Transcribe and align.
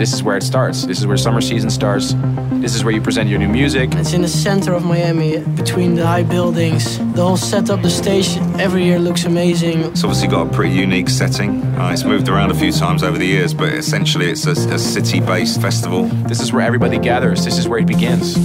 this 0.00 0.14
is 0.14 0.22
where 0.22 0.38
it 0.38 0.42
starts. 0.42 0.86
This 0.86 0.98
is 0.98 1.06
where 1.06 1.18
summer 1.18 1.42
season 1.42 1.68
starts. 1.68 2.14
This 2.52 2.74
is 2.74 2.82
where 2.82 2.94
you 2.94 3.02
present 3.02 3.28
your 3.28 3.38
new 3.38 3.48
music. 3.48 3.94
It's 3.96 4.14
in 4.14 4.22
the 4.22 4.28
center 4.28 4.72
of 4.72 4.82
Miami, 4.82 5.40
between 5.40 5.94
the 5.94 6.06
high 6.06 6.22
buildings. 6.22 6.96
The 7.12 7.22
whole 7.22 7.36
setup, 7.36 7.82
the 7.82 7.90
stage, 7.90 8.38
every 8.58 8.84
year 8.84 8.98
looks 8.98 9.24
amazing. 9.24 9.80
It's 9.80 10.02
obviously 10.02 10.28
got 10.28 10.46
a 10.46 10.50
pretty 10.50 10.74
unique 10.74 11.10
setting. 11.10 11.62
Uh, 11.76 11.90
it's 11.92 12.04
moved 12.04 12.30
around 12.30 12.50
a 12.50 12.54
few 12.54 12.72
times 12.72 13.02
over 13.02 13.18
the 13.18 13.26
years, 13.26 13.52
but 13.52 13.74
essentially 13.74 14.30
it's 14.30 14.46
a, 14.46 14.52
a 14.52 14.78
city-based 14.78 15.60
festival. 15.60 16.04
This 16.28 16.40
is 16.40 16.50
where 16.50 16.64
everybody 16.64 16.98
gathers. 16.98 17.44
This 17.44 17.58
is 17.58 17.68
where 17.68 17.80
it 17.80 17.86
begins. 17.86 18.38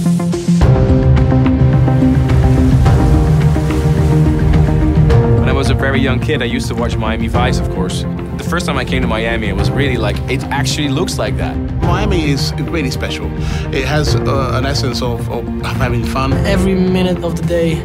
When 5.40 5.48
I 5.48 5.52
was 5.52 5.70
a 5.70 5.74
very 5.74 6.00
young 6.00 6.20
kid, 6.20 6.42
I 6.42 6.44
used 6.44 6.68
to 6.68 6.74
watch 6.74 6.98
Miami 6.98 7.28
Vice, 7.28 7.58
of 7.60 7.70
course. 7.70 8.04
The 8.46 8.50
first 8.50 8.66
time 8.66 8.78
I 8.78 8.84
came 8.84 9.02
to 9.02 9.08
Miami, 9.08 9.48
it 9.48 9.56
was 9.56 9.72
really 9.72 9.96
like, 9.96 10.16
it 10.30 10.40
actually 10.44 10.88
looks 10.88 11.18
like 11.18 11.36
that. 11.36 11.56
Miami 11.82 12.30
is 12.30 12.52
really 12.54 12.92
special. 12.92 13.26
It 13.74 13.84
has 13.86 14.14
uh, 14.14 14.52
an 14.54 14.64
essence 14.64 15.02
of, 15.02 15.28
of 15.32 15.44
having 15.62 16.04
fun. 16.04 16.32
Every 16.46 16.76
minute 16.76 17.24
of 17.24 17.34
the 17.34 17.44
day, 17.44 17.82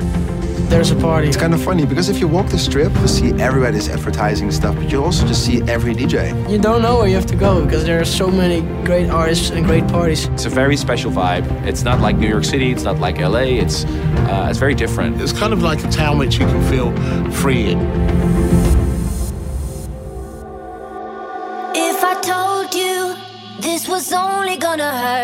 there's 0.69 0.91
a 0.91 0.95
party. 0.97 1.29
It's 1.29 1.35
kind 1.35 1.55
of 1.55 1.63
funny 1.63 1.87
because 1.87 2.09
if 2.09 2.19
you 2.19 2.27
walk 2.27 2.49
the 2.49 2.59
strip, 2.59 2.93
you 2.97 3.07
see 3.07 3.31
everybody's 3.41 3.89
advertising 3.89 4.51
stuff, 4.51 4.75
but 4.75 4.91
you 4.91 5.03
also 5.03 5.25
just 5.25 5.43
see 5.43 5.63
every 5.63 5.95
DJ. 5.95 6.29
You 6.47 6.59
don't 6.59 6.83
know 6.83 6.99
where 6.99 7.07
you 7.07 7.15
have 7.15 7.25
to 7.25 7.35
go 7.35 7.65
because 7.65 7.83
there 7.83 7.99
are 7.99 8.05
so 8.05 8.29
many 8.29 8.61
great 8.85 9.09
artists 9.09 9.49
and 9.49 9.65
great 9.65 9.87
parties. 9.87 10.27
It's 10.27 10.45
a 10.45 10.49
very 10.49 10.77
special 10.77 11.11
vibe. 11.11 11.49
It's 11.65 11.81
not 11.81 12.01
like 12.01 12.17
New 12.17 12.29
York 12.29 12.45
City. 12.45 12.71
It's 12.71 12.83
not 12.83 12.99
like 12.99 13.17
LA. 13.17 13.57
It's 13.63 13.83
uh, 14.29 14.45
it's 14.47 14.59
very 14.59 14.75
different. 14.75 15.19
It's 15.21 15.33
kind 15.33 15.53
of 15.53 15.63
like 15.63 15.83
a 15.83 15.89
town 15.89 16.19
which 16.19 16.37
you 16.37 16.45
can 16.45 16.61
feel 16.69 16.91
free 17.31 17.71
in. 17.71 18.70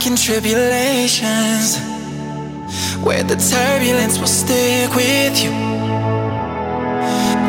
dark 0.00 0.18
tribulations 0.18 1.78
where 3.04 3.22
the 3.22 3.36
turbulence 3.36 4.18
will 4.18 4.26
stick 4.26 4.94
with 4.94 5.42
you. 5.42 5.50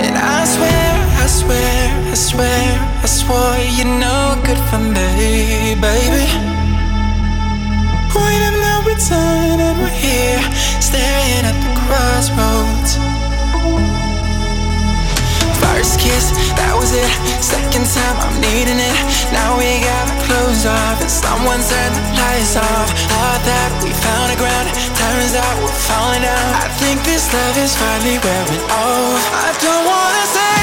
And 0.04 0.16
I 0.18 0.44
swear, 0.46 0.92
I 1.24 1.28
swear, 1.28 2.12
I 2.12 2.14
swear, 2.14 3.00
I 3.04 3.06
swore 3.06 3.58
you're 3.78 4.00
no 4.00 4.42
good 4.46 4.60
for 4.70 4.80
me, 4.80 5.76
baby. 5.80 6.28
Point 8.12 8.44
of 8.50 8.56
no 8.60 8.84
return, 8.86 9.60
and 9.60 9.80
we're 9.80 9.90
here 9.90 10.42
staring 10.82 11.46
at 11.48 11.56
the 11.64 11.72
crossroads. 11.88 12.98
First 15.62 16.00
kiss, 16.00 16.32
that 16.58 16.74
was 16.76 16.92
it. 16.92 17.12
Second 17.42 17.86
time, 17.96 18.18
I'm 18.20 18.42
needing 18.42 18.80
it. 18.80 18.98
Now 19.32 19.58
we 19.58 19.80
got 19.80 20.21
Close 20.32 20.66
off 20.66 21.02
And 21.02 21.12
someone 21.12 21.60
turned 21.60 21.92
the 21.92 22.04
lights 22.16 22.56
off. 22.56 22.88
Thought 23.12 23.44
that 23.44 23.70
we 23.84 23.92
found 23.92 24.32
a 24.32 24.38
ground 24.40 24.72
Turns 24.96 25.36
out 25.36 25.56
we're 25.60 25.76
falling 25.92 26.24
out 26.24 26.56
I 26.56 26.72
think 26.80 27.04
this 27.04 27.28
love 27.36 27.58
is 27.60 27.76
finally 27.76 28.16
wearing 28.24 28.64
off. 28.72 29.20
I 29.36 29.52
don't 29.60 29.84
wanna 29.84 30.26
say 30.32 30.61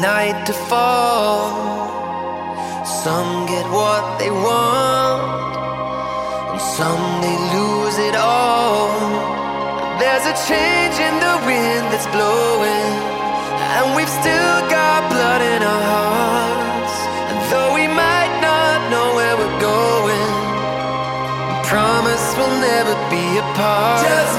night 0.00 0.44
to 0.46 0.52
fall. 0.52 1.48
Some 2.84 3.46
get 3.46 3.66
what 3.70 4.18
they 4.18 4.30
want, 4.30 5.56
and 6.52 6.60
some 6.60 7.04
they 7.22 7.36
lose 7.56 7.96
it 7.98 8.16
all. 8.16 8.92
There's 9.98 10.26
a 10.26 10.36
change 10.44 10.96
in 11.00 11.14
the 11.26 11.36
wind 11.48 11.84
that's 11.92 12.08
blowing, 12.12 12.92
and 13.72 13.96
we've 13.96 14.14
still 14.20 14.60
got 14.68 15.08
blood 15.08 15.40
in 15.40 15.62
our 15.62 15.84
hearts. 15.94 16.96
And 17.30 17.38
though 17.50 17.72
we 17.72 17.86
might 17.88 18.34
not 18.44 18.90
know 18.92 19.14
where 19.16 19.36
we're 19.40 19.60
going, 19.60 20.32
promise 21.64 22.26
we'll 22.36 22.60
never 22.60 22.94
be 23.08 23.38
apart. 23.38 24.04
Just 24.04 24.36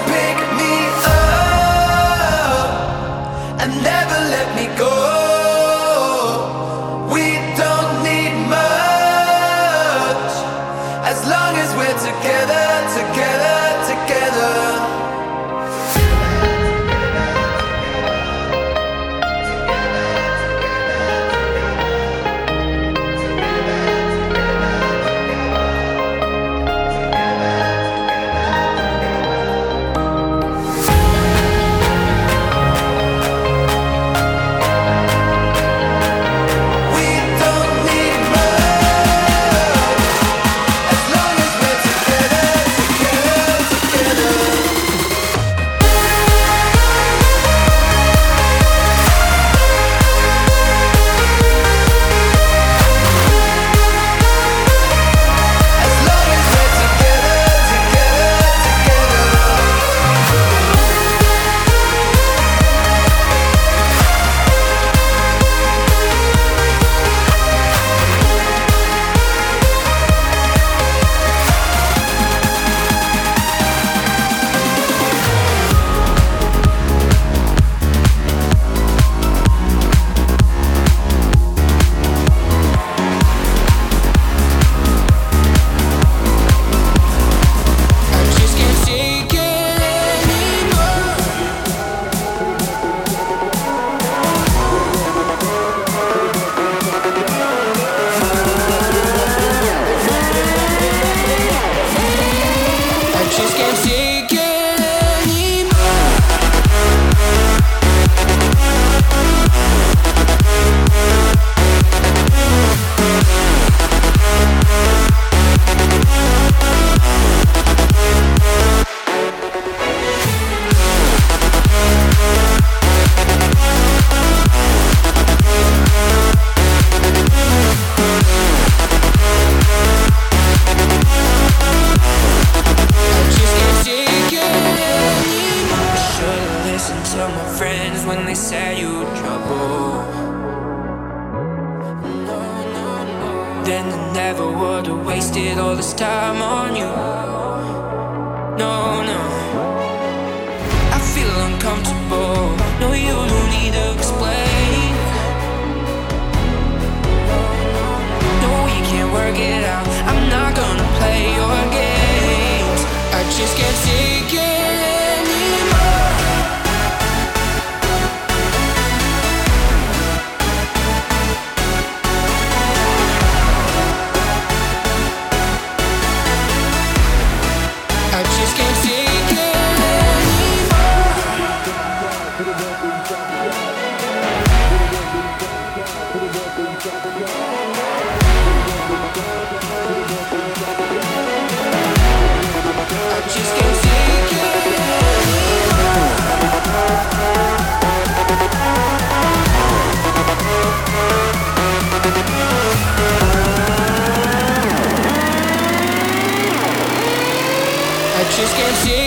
Can't 208.68 208.76
see 208.80 209.07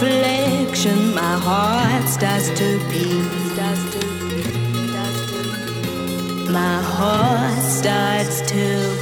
reflection, 0.00 1.14
my 1.14 1.36
heart 1.38 2.08
starts 2.08 2.50
to 2.50 2.78
beat. 2.88 3.48
My 6.50 6.80
heart 6.82 7.62
starts 7.62 8.40
to 8.50 8.97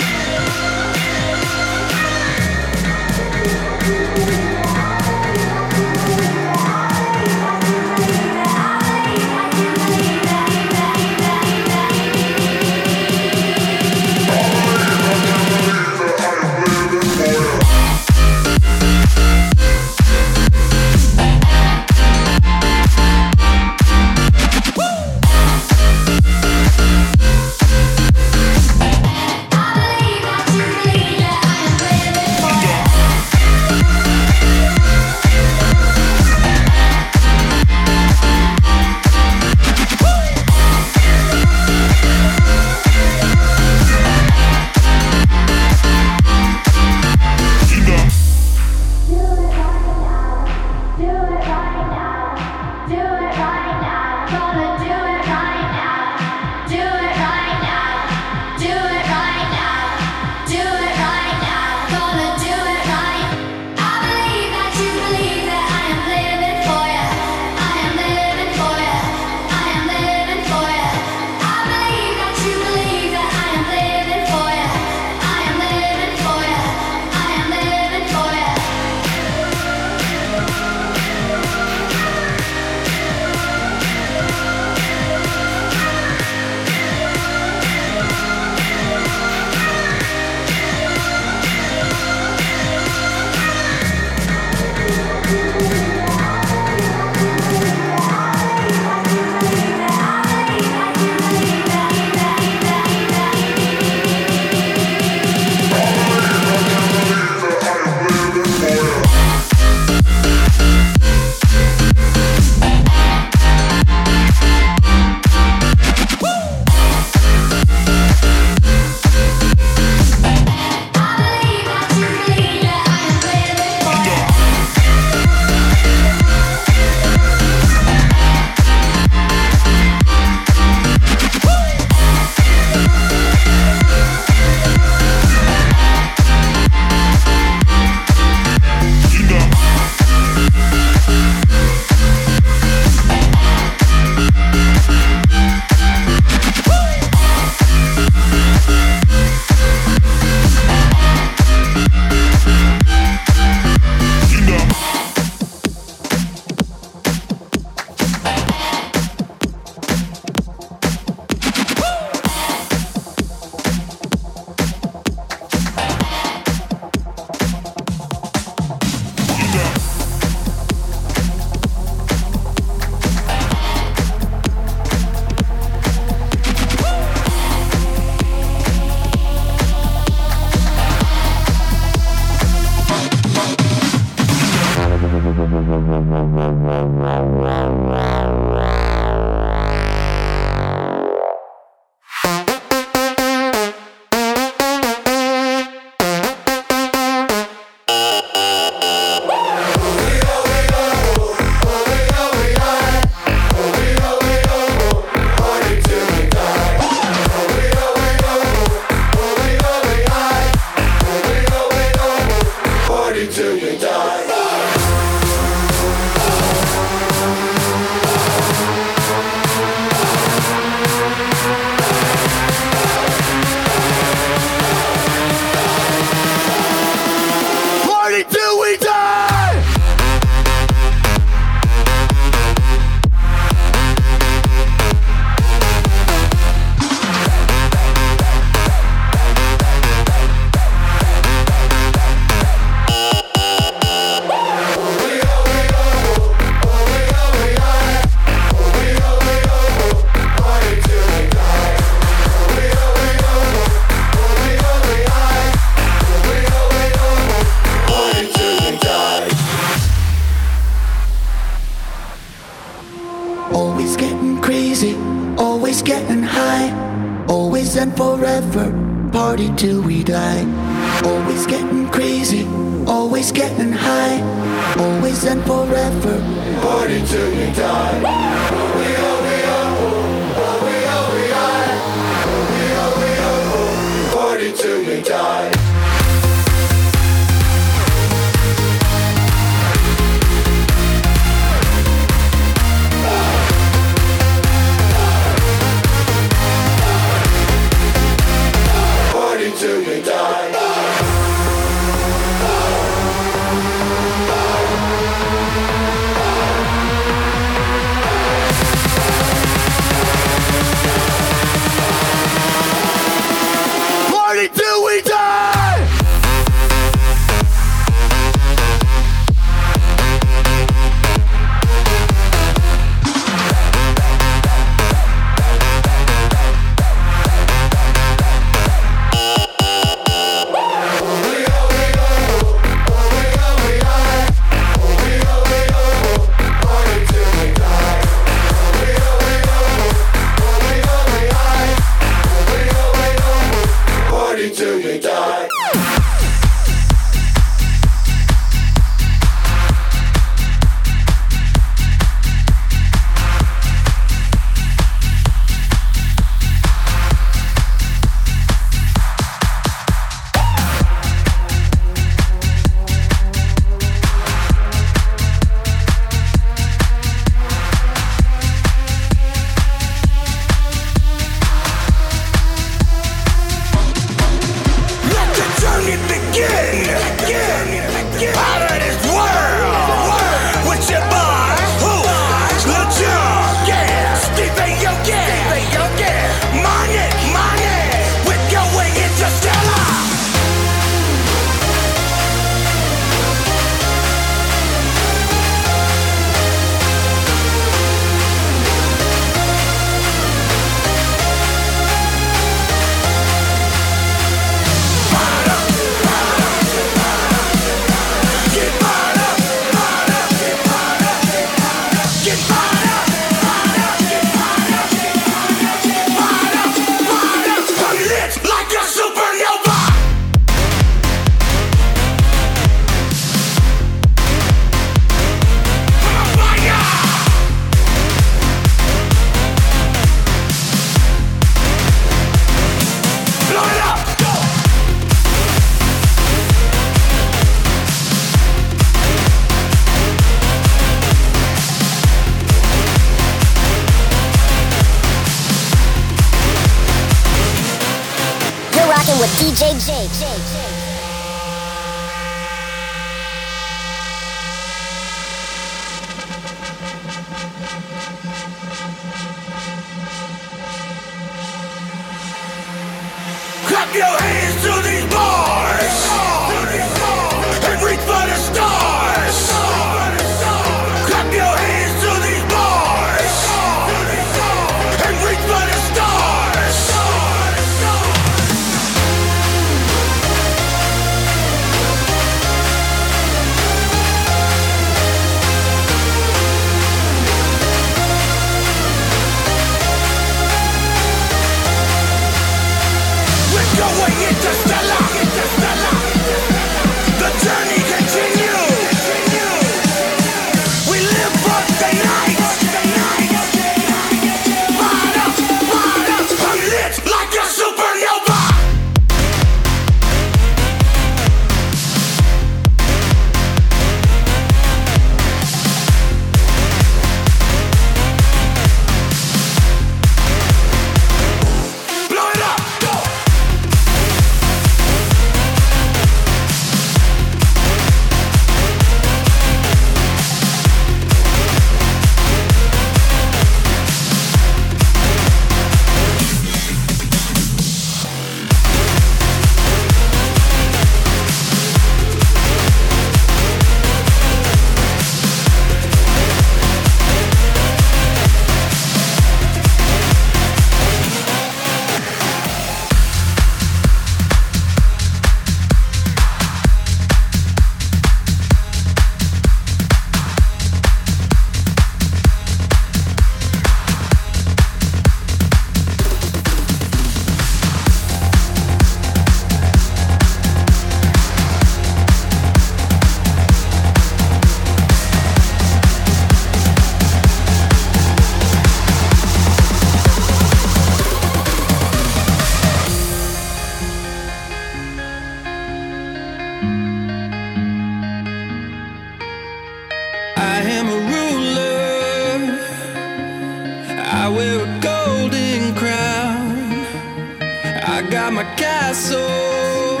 castle. 598.56 600.00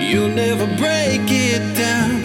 You'll 0.00 0.28
never 0.28 0.66
break 0.76 1.30
it 1.30 1.76
down. 1.76 2.15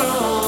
Song 0.00 0.39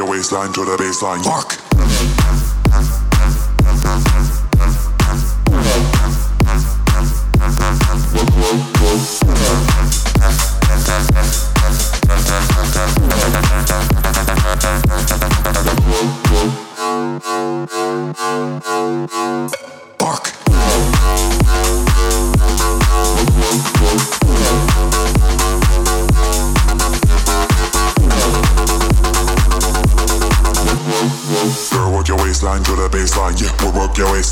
your 0.00 0.08
waistline 0.08 0.50
to 0.50 0.64
the 0.64 0.76
baseline. 0.78 1.22
Fuck. 1.22 2.19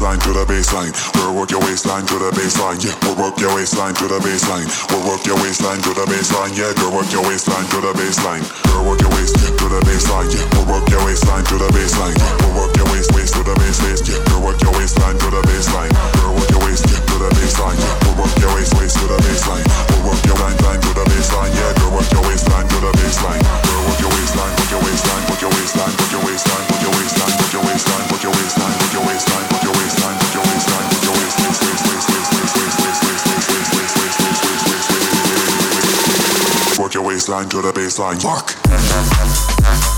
Waistline 0.08 0.24
to 0.24 0.32
the 0.32 0.46
baseline. 0.48 0.92
We'll 1.16 1.36
work 1.36 1.50
your 1.50 1.60
waistline 1.60 2.06
to 2.06 2.16
the 2.16 2.30
baseline, 2.32 2.80
yeah. 2.80 2.96
We'll 3.04 3.20
work 3.20 3.36
your 3.40 3.52
waistline 3.54 3.92
to 4.00 4.08
the 4.08 4.18
baseline. 4.24 4.64
We'll 4.88 5.04
work 5.04 5.26
your 5.26 5.36
waistline 5.36 5.80
to 5.84 5.92
the 5.92 6.04
baseline, 6.08 6.56
yeah. 6.56 6.72
Girl, 6.80 6.92
work 6.96 7.12
your 7.12 7.24
waistline 7.28 7.68
to 7.68 7.78
the 7.84 7.92
baseline. 7.92 8.40
Girl, 8.64 8.88
work 8.88 9.00
your 9.04 9.12
waist 9.12 9.36
to 9.36 9.66
the 9.68 9.80
baseline, 9.84 10.32
yeah. 10.32 10.48
We'll 10.56 10.64
work 10.64 10.88
your 10.88 11.04
waistline 11.04 11.44
to 11.44 11.56
the 11.60 11.68
baseline. 11.76 12.16
We'll 12.40 12.56
work 12.56 12.72
your 12.76 12.88
waist 12.88 13.12
waist 13.12 13.34
to 13.36 13.44
the 13.44 13.54
base 13.60 13.80
yeah. 14.08 14.16
Girl, 14.32 14.40
work 14.48 14.60
your 14.64 14.72
waistline 14.80 15.18
to 15.18 15.28
the 15.28 15.42
baseline. 15.44 15.92
Girl, 16.16 16.32
work 16.32 16.50
your 16.56 16.62
waist 16.64 16.88
to 16.88 17.16
the 17.20 17.28
baseline, 17.36 17.76
yeah. 17.76 17.92
We'll 18.08 18.16
work 18.24 18.32
your 18.40 18.52
waist 18.56 18.72
waist 18.80 18.96
to 18.96 19.06
the 19.12 19.18
baseline. 19.20 19.66
We'll 19.92 20.08
work 20.08 20.22
your 20.24 20.38
line 20.40 20.56
to 20.56 20.90
the 20.96 21.04
baseline, 21.04 21.52
yeah. 21.52 21.76
Girl, 21.76 21.92
work 21.92 22.08
your 22.08 22.24
waistline 22.24 22.64
to 22.64 22.78
the 22.80 22.92
baseline. 22.96 23.42
Girl, 23.44 23.82
work 23.84 24.00
your 24.00 24.12
waistline, 24.16 24.52
work 24.56 24.70
your 24.72 24.82
waistline, 24.88 25.22
work 25.28 25.40
your 25.44 25.52
waistline, 25.52 25.92
work 26.00 26.12
your 26.16 26.24
waistline, 26.24 26.67
baseline, 37.28 37.50
to 37.50 37.60
the 37.60 37.72
baseline. 37.72 38.20
Fuck. 38.22 39.97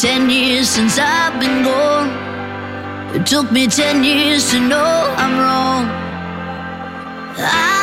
ten 0.00 0.30
years 0.30 0.68
since 0.68 0.96
I've 0.96 1.40
been 1.40 1.64
gone. 1.64 2.10
It 3.16 3.26
took 3.26 3.50
me 3.50 3.66
ten 3.66 4.04
years 4.04 4.48
to 4.52 4.60
know 4.60 5.14
I'm 5.16 5.36
wrong. 5.36 5.84
I 7.36 7.77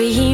dream. 0.00 0.29